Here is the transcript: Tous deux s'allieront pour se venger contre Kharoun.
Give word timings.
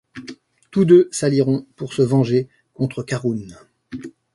Tous 0.71 0.83
deux 0.83 1.09
s'allieront 1.11 1.67
pour 1.75 1.93
se 1.93 2.01
venger 2.01 2.47
contre 2.73 3.03
Kharoun. 3.03 3.55